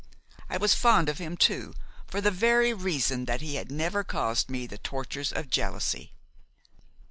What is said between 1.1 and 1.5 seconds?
him